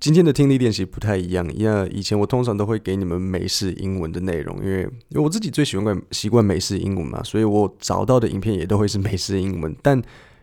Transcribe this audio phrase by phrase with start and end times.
[0.00, 9.76] 今天的听力练习不太一样，因为以前我通常都会给你们美式英文的内容，因为因为我自己最喜欢习惯美式英文嘛，所以我找到的影片也都会是美式英文。
[9.82, 10.00] 但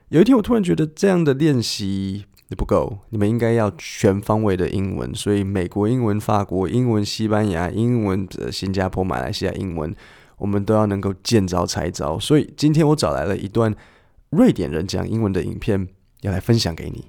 [0.09, 2.23] 有一天我突然觉得这样的练习
[2.55, 9.92] 不够，你们应该要全方位的英文，所以美国英文、法国英文、西班牙英文、新加坡、马来西亚英文，
[10.37, 12.19] 我们都要能够见招拆招。
[12.19, 13.76] 所以今天我找来了一段
[14.29, 15.87] 瑞典人讲英文的影片，
[16.21, 17.05] 要来分享给你。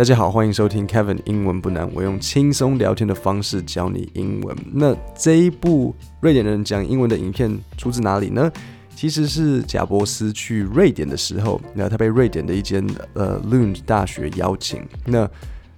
[0.00, 4.56] 大家好，欢迎收听 Kevin 英文不难，我用轻松聊天的方式教你英文。
[4.72, 8.50] 那这一部瑞典人讲英文的影片出自哪里呢？
[8.96, 12.82] 其实是贾伯斯去瑞典的时候，那他被瑞典的一间
[13.12, 14.82] 呃 Lund 大学邀请。
[15.04, 15.28] 那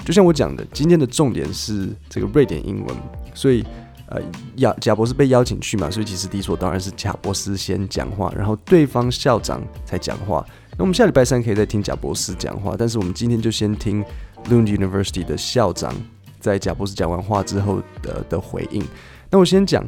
[0.05, 2.97] 就像我讲的，今天的重点是这个瑞典英文，
[3.35, 3.65] 所以
[4.07, 4.23] 呃，
[4.57, 10.47] 贾贾伯斯被邀请去嘛，所以其实理所当然是贾伯斯先讲话，然后对方校长才讲话。
[10.73, 14.03] 那我们下礼拜三可以再听贾博士讲话，但是我们今天就先听
[14.47, 15.95] Lund University 的校长
[16.41, 18.83] 在贾博士讲完话之后的的回应。
[19.31, 19.85] 那我先讲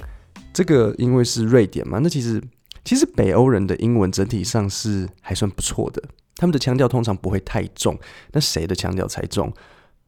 [0.52, 2.42] 这个，因为是瑞典嘛，那其实
[2.84, 6.02] 其实北欧人的英文整体上是还算不错的，
[6.36, 7.98] 他们的腔调通常不会太重。
[8.32, 9.52] 那谁的腔调才重？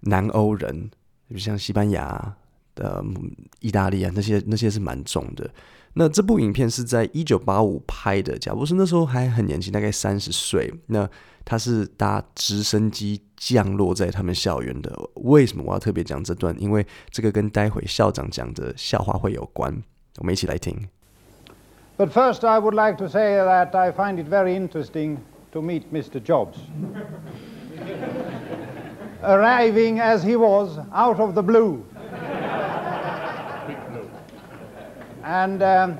[0.00, 0.90] 南欧人，
[1.26, 2.36] 比如像西班牙
[2.74, 3.02] 的、
[3.60, 5.50] 意大利啊，那些那些是蛮重的。
[5.98, 10.70] 那这部影片是在一九八五拍的，贾伯斯那时候还很年轻，大概三十岁。
[10.88, 11.08] 那
[11.42, 14.94] 他是搭直升机降落在他们校园的。
[15.14, 16.54] 为什么我要特别讲这段？
[16.60, 19.74] 因为这个跟待会校长讲的笑话会有关。
[20.18, 20.86] 我们一起来听。
[21.96, 25.16] But first, I would like to say that I find it very interesting
[25.52, 26.22] to meet Mr.
[26.22, 26.58] Jobs.
[29.22, 31.84] Arriving as he was out of the blue.
[35.26, 35.98] And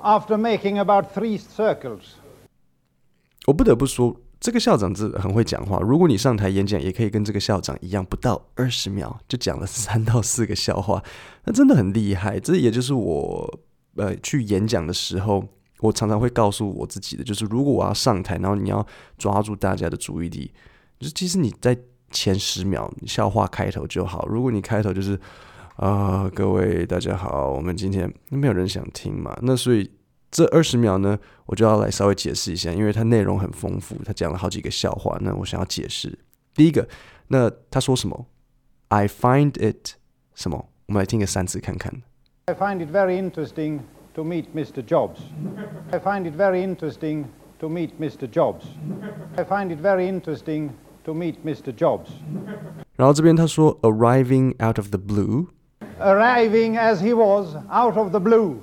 [0.00, 2.14] after making about three circles，
[3.46, 5.78] 我不得不说，这个校长是很会讲话。
[5.78, 11.00] 如果你上台演讲，也可以跟这个校长一样，不到二十秒就讲了三到四个笑话，
[11.44, 12.40] 那真的很厉害。
[12.40, 13.60] 这也就是我
[13.94, 15.44] 呃去演讲的时候，
[15.78, 18.84] 我常常会告诉我自己的，就是如果我要上台，然后你要
[19.18, 20.50] 抓住大家的注意力，
[20.98, 21.78] 就是其实你在
[22.10, 24.26] 前十秒笑话开头就好。
[24.26, 25.16] 如果你开头就是。
[25.80, 29.90] 啊，uh, 各位大家好，我们今天没有人想听嘛，那所以
[30.30, 36.18] 这二十秒呢，我就要来稍微解释一下，因为它内容很丰富，他讲了好几个笑话，那我想要解释。
[36.54, 36.86] 第一个，
[37.28, 38.26] 那他说什么
[38.88, 39.92] ？I find it
[40.34, 40.68] 什么？
[40.84, 42.02] 我们来听个三次看看。
[42.44, 43.80] I find it very interesting
[44.12, 44.84] to meet Mr.
[44.84, 45.20] Jobs.
[45.92, 47.24] I find it very interesting
[47.58, 48.28] to meet Mr.
[48.30, 48.66] Jobs.
[49.34, 50.72] I find it very interesting
[51.04, 51.72] to meet Mr.
[51.74, 52.10] Jobs.
[52.96, 55.46] 然后这边他说，arriving out of the blue。
[56.00, 58.62] Arriving as he was out of the blue.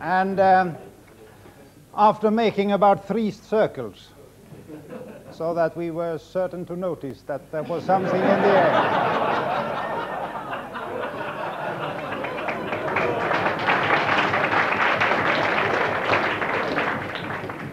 [0.00, 0.76] and um,
[1.94, 4.08] after making about three circles,
[5.30, 9.20] so that we were certain to notice that there was something in the air.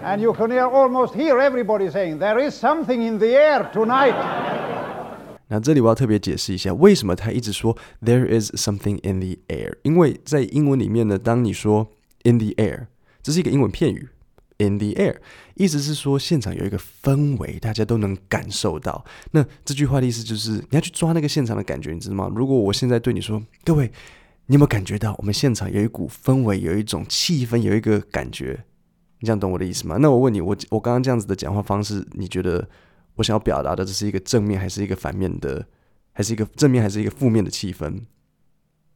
[0.03, 4.46] and you can hear, almost hear everybody saying, There is something in the air tonight.
[5.49, 9.77] 那这里我要特别解释一下，为什么他一直说 "There is something in the air"？
[9.83, 11.87] 因为在英文里面呢，当你说
[12.23, 12.87] "in the air"，
[13.23, 14.09] 这是一个英文片语
[14.57, 15.15] ，"in the air"，
[15.55, 19.05] 意思是说现场有一个氛围，大家都能感受到。
[19.31, 22.29] 那这句话的意思就是你要去抓那个现场的感觉，你知道吗？
[22.35, 23.89] 如果我现在对你说，各位，
[24.47, 28.65] 你有没有感觉到我们现场有一股氛围，有一种气氛，有一个感觉？
[29.19, 29.95] 你这样懂我的意思吗？
[30.01, 32.67] 那我问你，我我刚刚这样子的讲话方式，你觉得？
[33.17, 35.67] 我想要表达的，这是一个正面还是一个反面的，
[36.13, 38.01] 还是一个正面还是一个负面的气氛，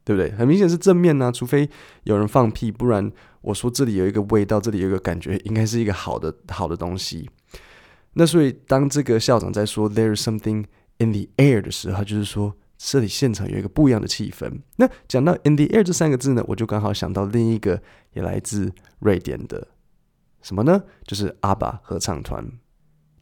[0.04, 0.32] 对不对？
[0.32, 1.68] 很明显是正面呢、除非
[2.04, 3.12] 有人放屁，不然
[3.42, 7.28] 我说这里有一个味道，这里有一个感觉，应该是一个好的好的东西。
[8.14, 10.64] 那所以当这个校长在说 "There is something
[10.98, 14.60] in the air" 的时候，就是说这里现场有一个不一样的气氛。
[14.76, 19.66] 那讲到 "in the air" 这三个字呢，我就刚好想到另一个也来自瑞典的
[20.42, 20.84] 什么呢？
[21.04, 22.46] 就是阿爸合唱团。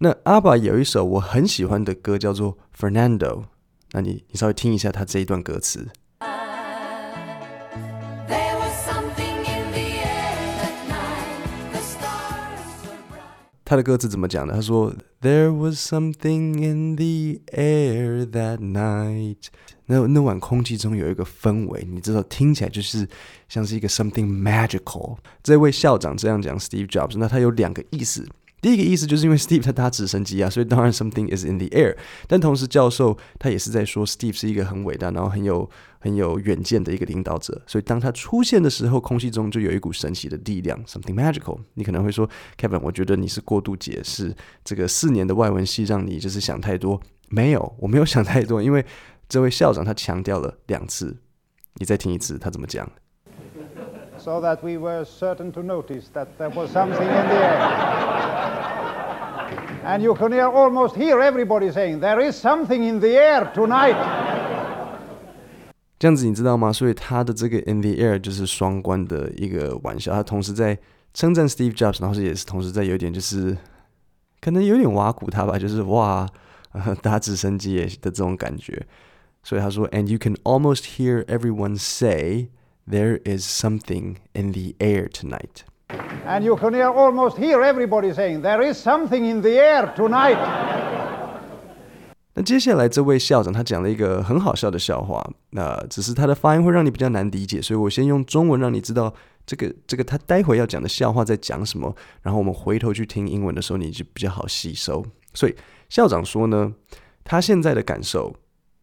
[0.02, 3.19] 那阿爸有一首我很喜欢的歌，叫做《Fernando》。
[3.91, 5.88] 那你你稍微听一下他这一段歌词。
[13.62, 14.55] 他的歌词怎么讲的？
[14.55, 19.49] 他说：“There was something in the air that night。”
[19.85, 23.06] 那那晚空气中有一个氛围，你知道，听起来就是
[23.50, 25.19] 像是一个 something magical。
[25.43, 28.26] 这位校长这样讲，Steve Jobs，那他有两个意思。
[28.60, 31.96] 第一个意思就是因为 Steve 他搭直升机啊，所以当然 something is in the air。
[32.26, 35.68] 但同时教授他也是在说 Steve 是一个很伟大，然后很有
[35.98, 37.62] 很有远见的一个领导者。
[37.66, 41.58] 所以当他出现的时候，空气中就有一股神奇的力量，something magical。
[41.74, 42.28] 你可能会说
[42.58, 44.34] ，Kevin，我觉得你是过度解释
[44.64, 47.00] 这个四年的外文系让你就是想太多。
[47.28, 48.84] 没有，我没有想太多，因为
[49.28, 51.16] 这位校长他强调了两次。
[51.74, 52.90] 你再听一次，他怎么讲
[54.18, 58.19] ？So that we were certain to notice that there was something in the air.
[59.86, 63.95] And you can almost hear everybody saying, There is something in the air tonight.
[65.97, 66.74] 这样子你知道吗？
[66.74, 70.77] 所以他的这个 in the air 就是双关的一个玩笑，他同时在
[71.13, 73.56] 称赞 Steve Jobs，然后是也是同时在有点就是
[74.42, 76.27] 可能有点挖苦他吧，就是哇，
[77.01, 78.86] 搭直升机的这种感觉。
[79.44, 82.50] 所以他说，And you can almost hear everyone say,
[82.88, 85.63] There is something in the air tonight.
[86.26, 90.38] And you can almost hear everybody saying, There is something in the air tonight.
[92.34, 99.12] 那接下来这位校长他讲了一个很好笑的笑话，那只是他的发音会让你比较难理解，所以我先用中文让你知道
[99.44, 105.04] 这个这个他待会要讲的笑话在讲什么，然后我们回头去听英文的时候你就比较好吸收。
[105.34, 105.56] 所以
[105.88, 106.72] 校长说呢，
[107.25, 108.32] 他现在的感受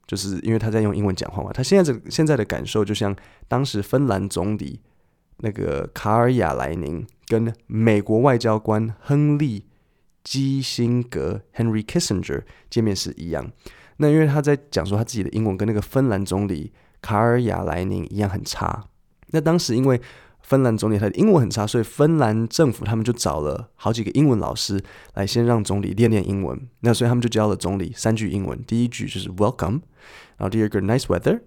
[0.06, 3.16] 就是因为他在用英文讲话嘛，他现在这现在的感受就像
[3.48, 4.82] 当时芬兰总理。
[5.38, 9.66] 那个卡尔亚莱宁跟美国外交官亨利
[10.24, 13.52] 基辛格 （Henry Kissinger） 见面时一样。
[13.98, 18.86] 那因为他在讲说他自己的英文跟那个芬兰总理卡尔亚莱宁一样很差。
[19.28, 20.00] 那当时因为
[20.42, 24.82] 芬兰总理他的英文很差，所以芬兰政府他们就找了好几个英文老师
[25.16, 26.58] 来先让总理练练英文。
[26.82, 29.82] 那所以他们就教了总理三句英文，第一句就是 Welcome，
[30.38, 31.42] 然后第二个 Nice weather，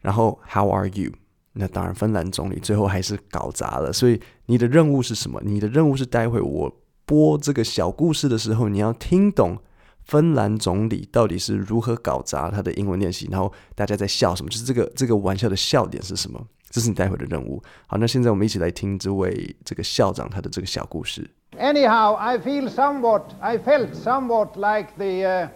[0.00, 1.12] 然后 How are you？
[1.58, 3.92] 那当然，芬兰总理最后还是搞砸了。
[3.92, 5.40] 所以你的任务是什么？
[5.44, 6.70] 你的任务是待会我
[7.04, 9.58] 播这个小故事的时候，你要听懂
[10.04, 14.50] 芬兰总理到底是如何搞砸他的英文练习，然后大家在笑什么？
[14.50, 16.40] 就是这个这个玩笑的笑点是什么？
[16.68, 17.62] 这是你待会的任务。
[17.86, 21.28] 好，那现在我们一起来听这位这个校长他的这个小故事。
[21.58, 25.48] Anyhow, I feel somewhat, I felt somewhat like the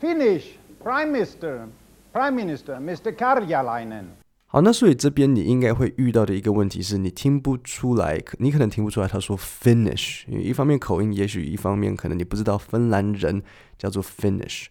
[0.00, 0.44] Finnish
[0.82, 1.68] Prime Minister,
[2.12, 3.14] Prime Minister, Mr.
[3.14, 4.06] Karjalainen.
[4.54, 13.42] 好，那所以这边你应该会遇到的一个问题是你听不出来，你可能听不出来他说 finish，因为一方面口音，也许一方面可能你不知道芬兰人
[13.76, 14.66] 叫做 finish，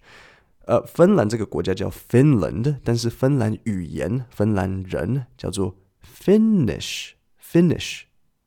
[0.68, 8.04] 呃，芬兰这个国家叫 Finland，但是芬兰语言芬兰人叫做 finish，finish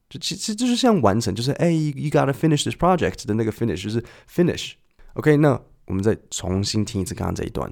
[0.08, 4.72] 就其实就是像完成，就是哎，you gotta finish this project 的那个 finish，就是 finish。
[5.12, 7.70] OK，那我们再重新听一次刚刚这一段。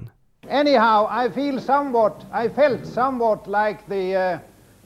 [0.49, 4.39] Anyhow, I feel somewhat, I felt somewhat like the uh,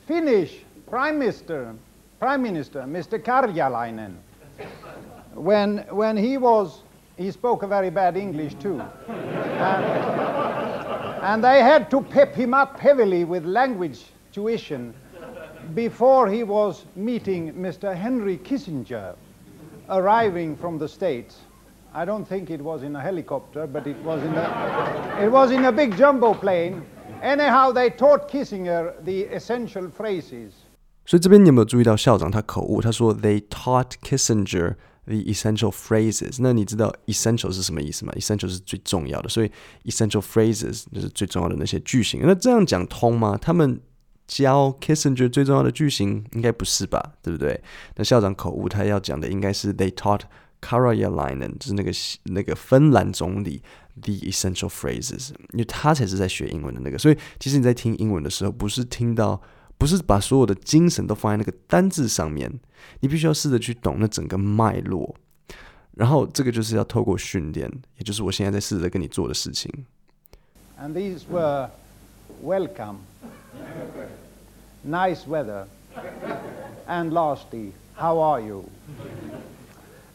[0.08, 1.76] Finnish Prime Minister,
[2.20, 3.22] Prime Minister, Mr.
[3.22, 4.16] Karjalainen,
[5.34, 6.84] when, when he was,
[7.18, 8.80] he spoke a very bad English too.
[9.10, 9.86] and,
[11.24, 14.94] and they had to pep him up heavily with language tuition
[15.76, 17.94] before he was meeting Mr.
[17.96, 19.16] Henry Kissinger,
[19.90, 21.40] arriving from the States.
[21.93, 25.53] I don't think it was in a helicopter, but it was in a, it was
[25.53, 26.83] in a big jumbo plane.
[27.23, 30.51] Anyhow, they taught Kissinger the essential phrases.
[31.07, 32.81] 所以这边你有没有注意到校长他口误？
[32.81, 34.75] 他说 They taught Kissinger
[35.05, 36.39] the essential phrases。
[36.41, 38.13] 那你知道 essential 是什么意思吗？
[38.17, 39.51] essential 是最重要的，所以
[39.85, 42.23] essential phrases 就是最重要的那些句型。
[42.25, 43.39] 那这样讲通吗？
[43.41, 43.81] 他们
[44.27, 47.13] 教 Kissinger 最重要的句型应该不是吧？
[47.23, 47.63] 对不对？
[47.97, 50.23] 那校长口误，他要讲的应该是 They taught
[50.62, 51.92] Karjalainen 就是那个
[52.26, 53.62] 那个芬兰总理
[54.02, 59.42] ，the essential phrases，因为他才是在学英文的那个，所以其实你在听英文的时候，不是听到，
[59.78, 62.60] 不是把所有的精神都放在那个单字上面，
[63.00, 65.16] 你必须要试着去懂那整个脉络，
[65.96, 69.72] 然后这个就是要透过训练，也就是我现在在试着跟你做的事情。
[70.82, 71.70] And these were
[72.42, 73.00] welcome,
[74.86, 75.68] nice weather,
[76.88, 78.66] and lastly, how are you?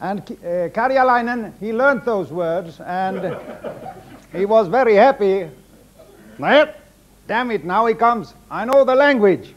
[0.04, 3.36] And uh, Karjalainen, he learned those words and
[4.32, 5.50] he was very happy.
[7.28, 8.34] Damn it, now he comes.
[8.50, 9.54] I know the language.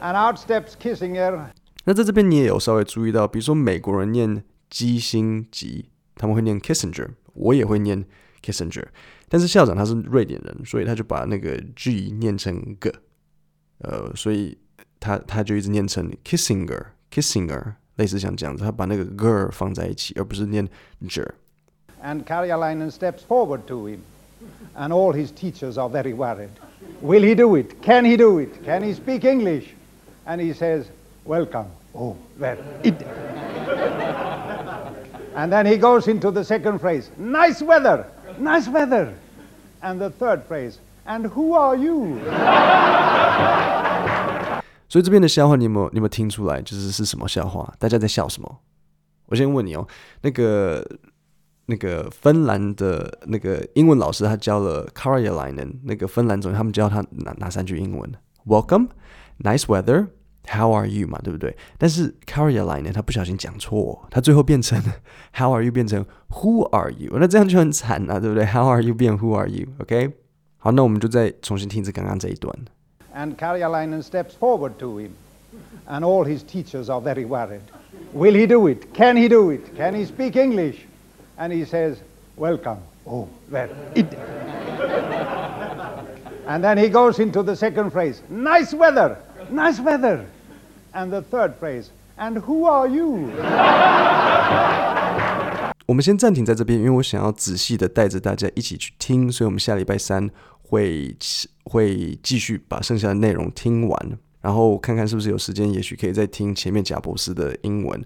[0.00, 1.50] And out steps Kissinger.
[1.84, 8.04] 那在这边你也有稍微注意到，比如说美国人念基辛吉，他们会念 Kissinger，我也会念
[8.42, 8.84] Kissinger。
[9.28, 12.92] 但是校长他是瑞典人，所以他就把那个 G 念成 G，
[13.78, 14.56] 呃，所以
[15.00, 17.74] 他他就一直念成 Kissinger，Kissinger。
[17.98, 20.68] 类似像这样子，他把那个 ger 放在一起，而不是念
[21.06, 24.00] ger。And Karjalainen steps forward to him,
[24.76, 26.50] and all his teachers are very worried.
[27.00, 27.80] Will he do it?
[27.82, 28.62] Can he do it?
[28.64, 29.74] Can he speak English?
[30.26, 30.86] And he says,
[31.24, 32.94] "Welcome." Oh, well, it.
[35.34, 38.06] And then he goes into the second phrase, nice weather,
[38.38, 39.14] nice weather.
[39.82, 42.20] And the third phrase, and who are you?
[44.89, 46.61] 所以这边的笑话，你有没有你有没有听出来？
[46.61, 47.73] 就是是什么笑话？
[47.79, 48.59] 大家在笑什么？
[49.27, 49.87] 我先问你哦，
[50.21, 50.83] 那个
[51.67, 58.11] 那个芬兰的那个英文老师，他教了 Karjalainen 那个芬兰总，他们教他哪哪三句英文
[58.47, 58.87] ？Welcome,
[59.43, 60.07] nice weather,
[60.47, 61.55] how are you 嘛，对不对？
[61.77, 64.81] 但是 Karjalainen 他不小心讲错，他最后变成
[65.31, 67.15] How are you 变成 Who are you？
[67.19, 70.13] 那这样就很惨啊，对不对？How are you 变 Who are you？OK？
[70.57, 72.51] 好，那我们就再重新听一次刚刚这一段。
[73.14, 75.14] And Karjalainen steps forward to him,
[75.86, 77.62] and all his teachers are very worried.
[78.12, 78.92] Will he do it?
[78.92, 79.76] Can he do it?
[79.76, 80.84] Can he speak English?
[81.38, 81.98] And he says,
[82.36, 82.78] Welcome.
[83.06, 84.12] Oh, well, it.
[86.46, 89.18] and then he goes into the second phrase, Nice weather,
[89.50, 90.26] nice weather.
[90.92, 93.30] And the third phrase, And who are you?
[95.86, 100.30] 我们先暂停在这边，因为我想要仔细的带着大家一起去听，所以我们下礼拜三
[100.69, 101.15] 会
[101.63, 107.99] 会继续把剩下的内容听完，然后看看是不是有时间，也许可以再听前面贾博士的英文。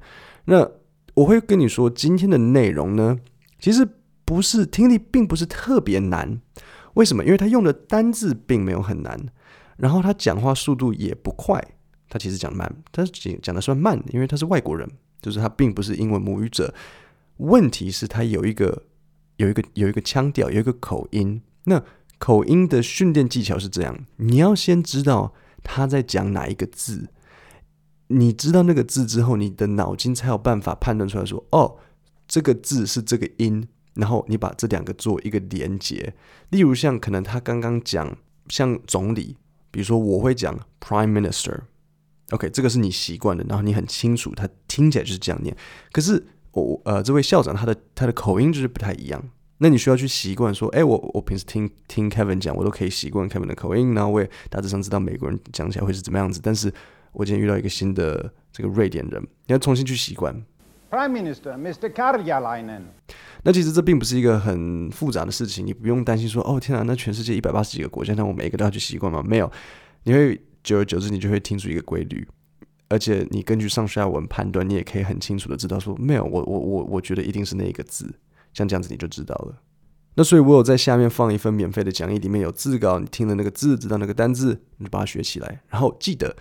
[0.45, 0.65] 那
[1.13, 3.19] 我会跟你说，今天的内容呢，
[3.59, 3.85] 其实
[4.23, 6.39] 不是听力，并不是特别难。
[6.93, 7.25] 为什么？
[7.25, 9.19] 因为他用的单字并没有很难，
[9.77, 11.61] 然后他讲话速度也不快，
[12.09, 14.89] 他其实讲慢，他讲讲的算慢，因为他是外国人，
[15.21, 16.73] 就是他并不是英文母语者。
[17.37, 18.83] 问题是，他有一个
[19.37, 21.41] 有一个有一个腔调，有一个口音。
[21.65, 21.81] 那
[22.23, 27.09] 口音的训练技巧是这样：你要先知道他在讲哪一个字，
[28.07, 31.75] 你知道那个字之后，你的脑筋才有办法判断出来说，哦，
[32.25, 36.13] 这个字是这个音，然后你把这两个做一个连接。
[36.51, 39.35] 例如，像可能他刚刚讲像总理，
[39.69, 45.53] 比如说我会讲 Prime Minister，OK，这个是你习惯的，然后你很清楚，他听起来就是这样念，
[45.91, 46.25] 可是。
[46.53, 49.19] 我呃，这位校长他的他的口音就是不太一样，
[49.63, 56.41] 那你需要去习惯说，哎，我我平时听听 Kevin 讲，我都可以习惯 Kevin 的口音，然后我也大致上知道美国人讲起来会是怎么样子。
[56.43, 56.69] 但是
[57.13, 60.35] 我今天遇到一个新的这个瑞典人，你要重新去习惯。
[60.91, 61.93] Prime Minister Mr.
[61.93, 62.81] Karjalainen。
[63.43, 69.23] 那其实这并不是一个很复杂的事情，你不用担心说，哦天啊，那全世界一百八十几个国家，那我每一个都要去习惯吗？
[69.25, 69.49] 没有，
[70.03, 72.27] 你会久而久之，你就会听出一个规律。
[72.89, 78.13] 而且你根据上下文判断，你也可以很清楚的知道说，没有，我我我我觉得一定是那一个字，
[78.53, 79.61] 像这样子你就知道了。
[80.15, 85.61] 那所以我有在下面放一份免费的讲义，里面有字稿，你听了那个字，知道那个单字，你就把它学起来。
[85.67, 86.35] 然后记得，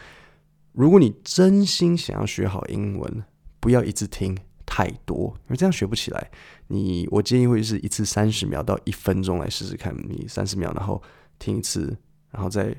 [0.72, 3.24] 如果你真心想要学好英文，
[3.60, 6.30] 不要一次听太多，因为这样学不起来。
[6.68, 11.02] 你我建议会是一次三十秒到一分钟来试试看，你三十秒，然后
[11.38, 11.96] 听一次，
[12.30, 12.76] 然后再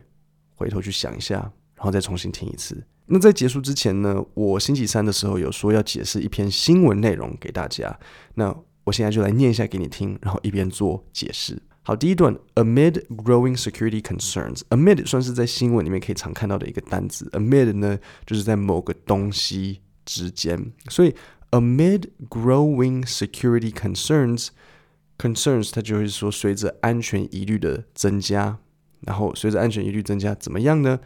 [0.53, 1.37] 回头去想一下，
[1.75, 2.83] 然后再重新听一次。
[3.07, 7.99] 那在结束之前呢，我星期三的时候有说要解释一篇新闻内容给大家。
[8.35, 11.60] 那我现在就来念一下给你听，然后一边做解释。
[11.82, 17.28] 好，第一段，amid growing security concerns，amid 算是在新闻里面可以常看到的一个单词。
[17.32, 21.14] amid 呢，就是在某个东西之间，所以
[21.50, 28.58] amid growing security concerns，concerns 它就会说随着安全疑虑的增加，
[29.00, 31.00] 然后随着安全疑虑增加，怎么样呢？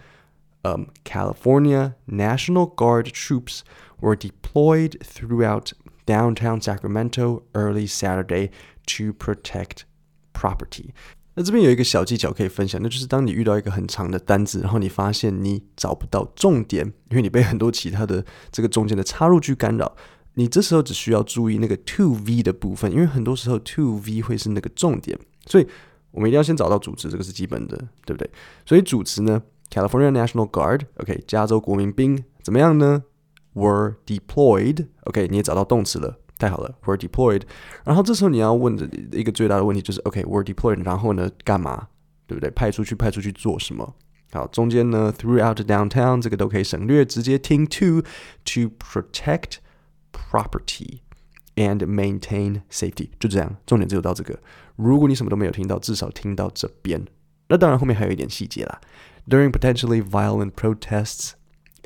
[0.65, 3.63] Um, California National Guard troops
[4.01, 5.73] were deployed throughout
[6.08, 8.50] downtown Sacramento early Saturday
[8.88, 9.82] to protect
[10.34, 10.90] property.
[11.36, 19.96] 那这边有一个小技巧可以分享，那就是当你遇到一个很长的单子，然后你发现你找不到重点，因为你被很多其他的这个中间的插入句干扰，
[20.34, 25.68] 你这时候只需要注意那个 to V 的部分，因为很多时候 to V 会是那个重点，所以
[26.10, 28.28] 我们一定要先找到主词，这个是基本的，对不对？
[28.66, 33.04] 所以主词呢？California National Guard，OK，加州国民兵怎么样呢
[33.57, 37.43] ？Were deployed，OK，你也找到动词了，太好了，Were deployed。
[37.85, 41.89] 然后这时候你要问的一个最大的问题就是，OK，Were deployed，然后呢，干嘛？
[42.27, 42.51] 对不对？
[42.51, 43.95] 派出去，派出去做什么？
[44.33, 48.01] 好，中间呢，throughout downtown 这个都可以省略，直接听 to
[48.45, 49.57] to protect
[50.11, 51.01] property
[51.57, 54.39] and maintain safety，就这样，重点只有到这个。
[54.77, 57.05] 如果你什么都没有听到，至少听到这边。
[57.49, 58.81] 那当然后面还有一点细节啦。
[59.29, 61.33] During potentially violent protests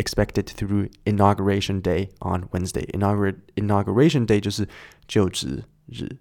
[0.01, 2.86] expected through Inauguration Day on Wednesday.
[3.55, 4.67] Inauguration Day 就是
[5.08, 6.17] 就职日。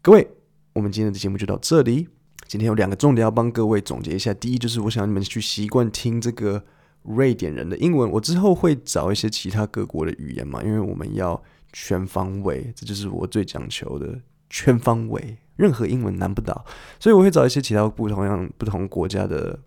[0.00, 0.28] 各位，
[0.72, 2.08] 我们今天的节目就到这里。
[2.46, 4.32] 今天有两个重点要帮各位总结一下。
[4.34, 6.64] 第一，就是我想你们去习惯听这个
[7.02, 8.10] 瑞典人的英文。
[8.10, 15.36] 我之后会找一些其他各国的语言嘛，因为我们要全方位，这就是我最讲求的全方位。
[15.56, 16.64] 任何英文难不倒，
[17.00, 19.58] 所以我会找一些其他不同样、不同国家的。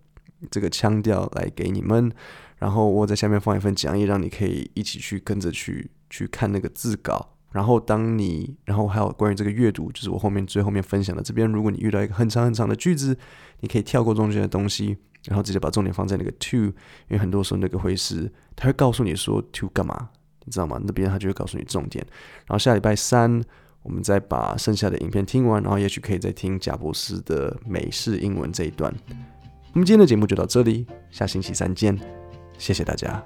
[0.50, 2.10] 这个腔调来给你们，
[2.60, 13.18] 然后我在下面放一份讲义，让你可以一起去跟着去去看那个字稿，然后当你，然后还有关于这个阅读，就是我后面最后面分享的这边，如果你遇到一个很长很长的句子，
[13.62, 16.74] 你可以跳过中间的东西，然后直接把重点放在那个 to，因
[17.12, 20.10] 为很多时候那个会是，他会告诉你说 to 干嘛，
[20.44, 20.80] 你知道吗？
[20.84, 22.06] 那边他就会告诉你重点。
[22.46, 23.42] 然后下礼拜三，
[23.84, 28.94] 我们再把剩下的影片听完，然后也许可以再听贾博士的美式英文这一段。
[29.74, 31.98] 我们今天的节目就到这里，下星期三见，
[32.60, 33.26] 谢谢大家。